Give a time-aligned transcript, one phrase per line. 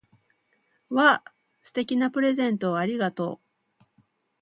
[0.89, 1.31] わぁ！
[1.61, 3.39] 素敵なプレゼントをありがと
[3.85, 3.85] う！